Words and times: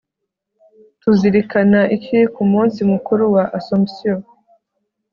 tuzirikana 1.01 1.79
iki 1.95 2.19
ku 2.33 2.41
munsi 2.51 2.79
mukuru 2.91 3.23
wa 3.35 3.43
assomption 3.57 4.19